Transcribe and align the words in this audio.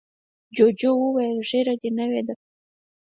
جوجو 0.55 0.91
وویل 0.99 1.37
ږیره 1.49 1.73
دې 1.81 1.89
نوې 1.99 2.21
ده. 2.27 2.33